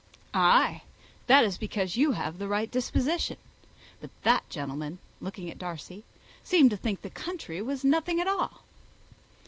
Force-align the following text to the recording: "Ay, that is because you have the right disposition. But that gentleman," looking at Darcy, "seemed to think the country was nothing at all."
"Ay, 0.33 0.81
that 1.27 1.45
is 1.45 1.59
because 1.59 1.95
you 1.95 2.13
have 2.13 2.39
the 2.39 2.47
right 2.47 2.71
disposition. 2.71 3.37
But 3.99 4.09
that 4.23 4.49
gentleman," 4.49 4.97
looking 5.19 5.47
at 5.51 5.59
Darcy, 5.59 6.05
"seemed 6.43 6.71
to 6.71 6.77
think 6.77 7.03
the 7.03 7.11
country 7.11 7.61
was 7.61 7.83
nothing 7.83 8.19
at 8.19 8.25
all." 8.25 8.63